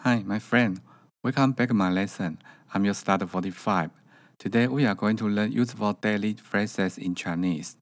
[0.00, 0.80] Hi, my friend.
[1.22, 2.38] Welcome back to my lesson.
[2.74, 3.90] I'm your starter 45.
[4.38, 7.76] Today we are going to learn useful daily phrases in Chinese.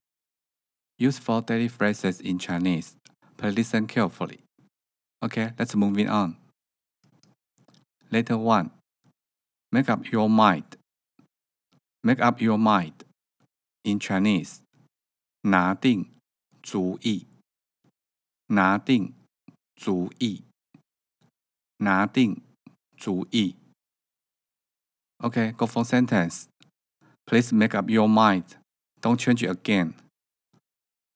[0.99, 2.95] Useful daily phrases in Chinese.
[3.37, 4.39] Please listen carefully.
[5.23, 6.37] Okay, let's move it on.
[8.11, 8.69] Letter 1.
[9.71, 10.77] Make up your mind.
[12.03, 13.03] Make up your mind.
[13.83, 14.61] In Chinese.
[15.43, 16.05] 拿定
[16.61, 17.25] 主意。
[18.47, 19.13] 拿定
[19.75, 20.43] 主意。
[21.78, 22.42] 拿定
[22.96, 23.56] 主意。
[25.18, 26.46] ，OK，go for sentence.
[27.24, 28.44] Please make up your mind.
[29.00, 29.94] Don't change it again.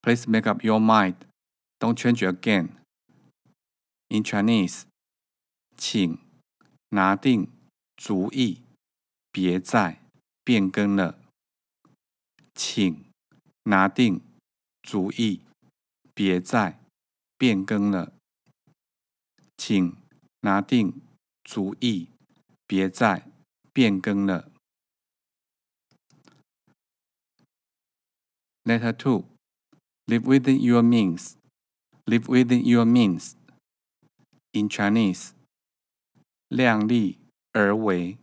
[0.02, 1.16] Please make up your mind.
[1.78, 2.70] Don't change it again.
[4.08, 4.82] In Chinese,
[5.76, 6.18] 请
[6.90, 7.48] 拿定
[7.96, 8.62] 主意，
[9.30, 10.00] 别再
[10.44, 11.18] 变更了。
[12.54, 13.04] 请
[13.64, 14.20] 拿定
[14.82, 15.42] 主意，
[16.12, 16.80] 别再
[17.38, 18.12] 变更了。
[19.56, 19.96] 请
[20.41, 21.01] 拿定
[21.43, 22.09] 主意，
[22.67, 23.31] 别再
[23.73, 24.51] 变更了。
[28.63, 29.25] Letter two,
[30.07, 31.35] live within your means.
[32.05, 33.33] Live within your means.
[34.53, 35.31] In Chinese,
[36.47, 37.19] 量力
[37.51, 38.17] 而为。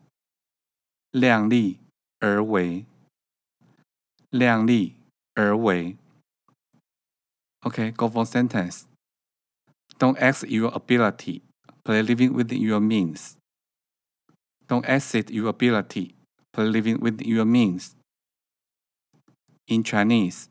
[1.11, 1.79] 量力
[2.19, 2.87] 而为。
[4.31, 4.97] 量力
[5.35, 5.97] 而为。
[7.61, 8.87] Okay, go for sentence.
[9.99, 11.43] Don't ask your ability
[11.87, 13.37] play living within your means.
[14.69, 16.15] Don't exceed your ability,
[16.53, 17.93] play living within your means.
[19.67, 20.47] In Chinese，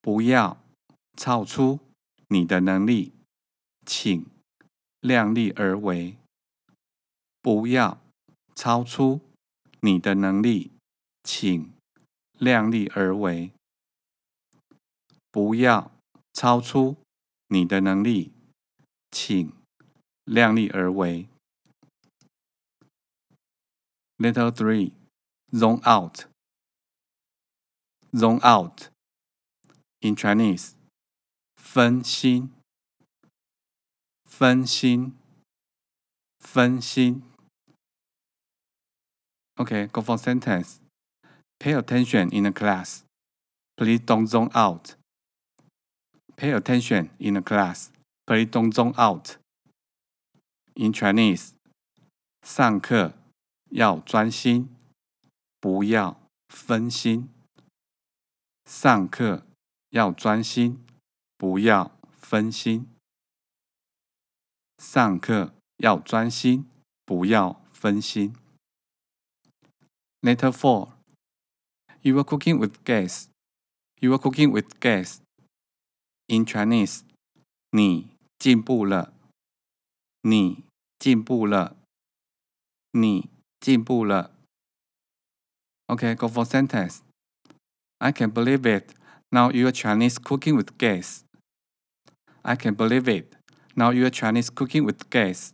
[0.00, 0.58] 不要
[1.16, 1.80] 超出
[2.28, 3.12] 你的能力，
[3.86, 4.26] 请
[5.00, 6.16] 量力而为。
[7.42, 8.00] 不要
[8.54, 9.20] 超出
[9.80, 10.70] 你的能力，
[11.22, 11.72] 请
[12.38, 13.52] 量力而为。
[15.30, 15.90] 不要
[16.32, 16.96] 超出
[17.48, 18.32] 你的能力，
[19.10, 19.52] 请。
[20.25, 21.27] 量力而为。
[24.17, 24.91] Letter three,
[25.51, 26.25] zone out.
[28.13, 28.89] Zone out.
[30.01, 30.73] In Chinese,
[31.55, 32.51] 分心。
[34.25, 35.15] 分心。
[36.39, 37.23] 分心。
[39.57, 40.79] Okay, go for sentence.
[41.59, 43.03] Pay attention in the class.
[43.77, 44.95] Please don't zone out.
[46.37, 47.91] Pay attention in the class.
[48.25, 49.37] Please don't zone out.
[50.77, 51.53] In Chinese，
[52.41, 53.13] 上课
[53.69, 54.75] 要专心，
[55.61, 56.19] 不要
[56.49, 57.29] 分心。
[58.65, 59.45] 上课
[59.91, 60.83] 要专心，
[61.37, 62.89] 不要分心。
[64.77, 66.69] 上课要专心，
[67.05, 68.35] 不要分心。
[70.21, 70.91] Letter four.
[72.01, 73.27] You are cooking with gas.
[74.01, 75.19] You are cooking with gas.
[76.27, 77.03] In Chinese，
[77.71, 79.13] 你进步了。
[80.21, 80.64] 你
[80.98, 81.76] 进步了，
[82.92, 84.34] 你进步了。
[85.86, 87.00] Okay, go for sentence.
[87.98, 88.94] I can believe it.
[89.30, 91.24] Now you are Chinese cooking with gas.
[92.42, 93.36] I can believe it.
[93.74, 95.52] Now you are Chinese cooking with gas.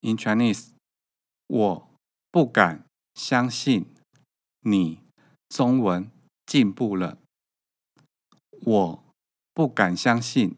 [0.00, 0.70] In Chinese，
[1.46, 1.88] 我
[2.30, 2.84] 不敢
[3.14, 3.94] 相信
[4.60, 5.00] 你
[5.48, 6.10] 中文
[6.46, 7.18] 进步了。
[8.62, 9.04] 我
[9.54, 10.56] 不敢相信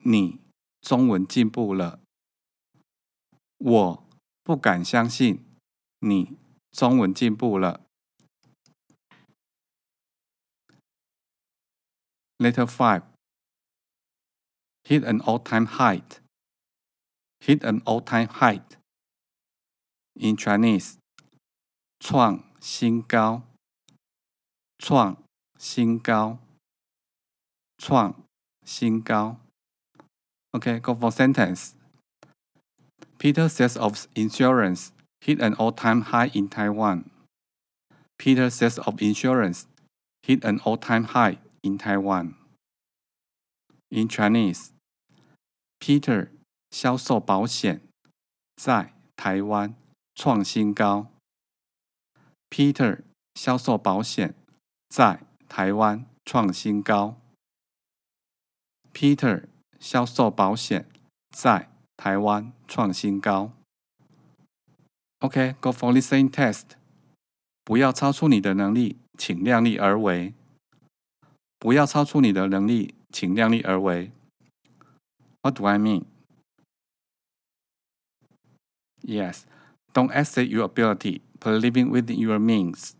[0.00, 0.40] 你。
[0.82, 2.00] 中文进步了，
[3.67, 4.07] 我
[4.43, 5.43] 不敢相信
[5.97, 6.37] 你
[6.71, 7.81] 中文进步了。
[12.37, 13.01] Letter five,
[14.83, 16.19] hit an all-time height.
[17.39, 18.77] Hit an all-time height.
[20.13, 20.97] In Chinese，
[21.99, 23.41] 创新高，
[24.77, 25.23] 创
[25.57, 26.37] 新高，
[27.79, 28.27] 创
[28.63, 29.37] 新高。
[30.51, 31.73] OK，go for sentence.
[33.24, 37.10] Peter sales of insurance hit an all-time high in Taiwan.
[38.18, 39.66] Peter sales of insurance
[40.22, 42.34] hit an all-time high in Taiwan.
[43.90, 44.72] In Chinese,
[45.78, 46.28] Peter
[46.70, 47.80] 销售保险
[48.56, 49.74] 在台湾
[50.14, 51.08] 创新高。
[52.48, 53.02] Peter
[53.34, 54.34] 销售保险
[54.88, 57.16] 在台湾创新高。
[58.92, 59.44] Peter
[59.78, 60.86] 销售保险
[61.30, 63.51] 在 台湾创新高。
[65.19, 66.71] OK，go for listening test。
[67.63, 70.33] 不要超出你的能力，请量力而为。
[71.57, 74.11] 不要超出你的能力，请量力而为。
[75.41, 76.05] What do I mean?
[79.01, 79.43] Yes,
[79.93, 82.91] don't exceed your ability, but living within your means.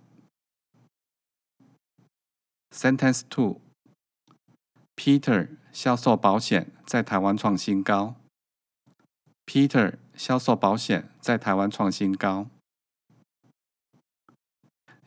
[2.71, 3.62] Sentence two.
[4.95, 8.15] Peter 销售保险在台湾创新高。
[9.46, 12.48] Peter 销售保险在台湾创新高。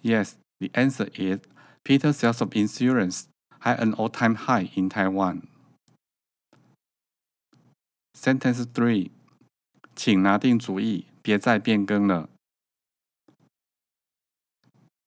[0.02, 1.40] Yes, the answer is
[1.84, 3.28] Peter's sales of insurance
[3.62, 5.48] had an all-time high in Taiwan.
[8.14, 9.12] Sentence three，
[9.96, 12.30] 请拿定主意，别再变更了。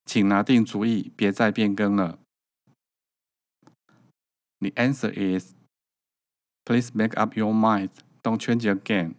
[0.07, 2.19] 请拿定主意，别再变更了。
[4.61, 5.55] The answer is,
[6.65, 7.91] please make up your mind.
[8.23, 9.15] Don't change again.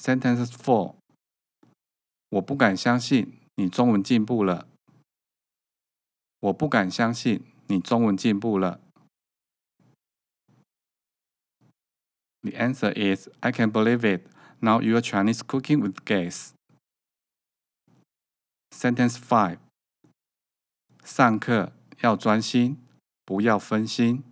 [0.00, 0.96] Sentence four.
[2.28, 4.68] 我不敢相信你中文进步了。
[6.40, 8.80] 我不敢相信你中文进步了。
[12.42, 14.28] The answer is I can believe it.
[14.60, 16.52] Now you are Chinese cooking with gas.
[18.70, 19.58] Sentence five.
[21.02, 21.72] 上课
[22.02, 22.76] 要专心，
[23.24, 24.22] 不要分心。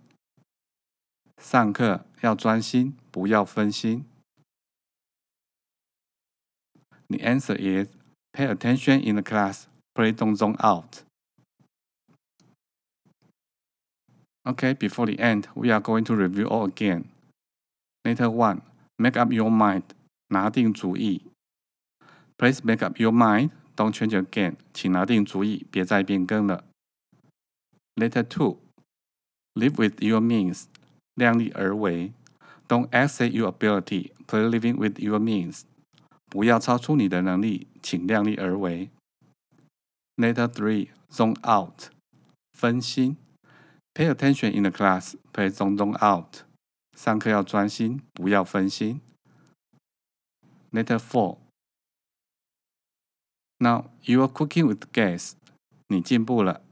[1.41, 4.05] 上课要专心，不要分心。
[7.09, 7.87] The answer is
[8.33, 9.67] pay attention in the class.
[9.93, 11.03] Please don't zone out.
[14.47, 17.09] Okay, before the end, we are going to review all again.
[18.03, 18.61] Letter 1.
[18.99, 19.83] Make up your mind.
[20.29, 21.21] 拿定主意。
[22.37, 23.51] Please make up your mind.
[23.75, 24.55] Don't change again.
[24.73, 26.63] 请拿定主意，别再变更了。
[27.95, 28.57] Letter 2.
[29.55, 30.65] Live with your means.
[31.15, 32.11] 量力而为。
[32.67, 34.11] Don't exceed your ability.
[34.27, 35.63] Play living with your means.
[36.30, 38.88] 不要超出你的能力，请量力而为。
[40.16, 41.90] Letter three, zone out.
[42.52, 43.16] 分心。
[43.92, 45.16] Pay attention in the class.
[45.32, 46.44] Please don't zone out.
[46.96, 49.00] 上课要专心，不要分心。
[50.70, 51.38] Letter four.
[53.58, 55.32] Now you are cooking with gas.
[55.88, 56.62] 你进步了。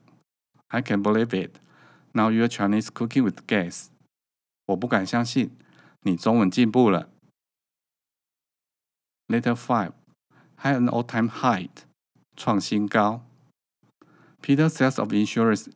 [0.68, 1.58] I can't believe it.
[2.12, 3.88] Now you are Chinese cooking with gas.
[4.66, 5.50] 我不敢相信，
[6.02, 7.08] 你中文进步了。
[9.27, 9.93] Letter five.
[10.57, 11.69] Had an all-time high.
[12.35, 13.21] 创新高。
[14.41, 15.67] Peter sales of insurance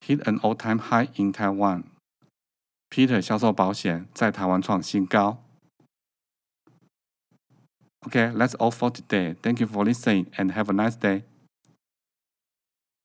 [0.00, 1.84] hit an all-time high in Taiwan.
[2.90, 5.42] Peter 销售保险在台湾创新高。
[8.02, 9.36] Okay, that's all for today.
[9.42, 11.22] Thank you for listening and have a nice day.